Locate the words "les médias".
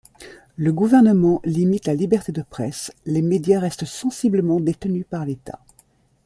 3.05-3.59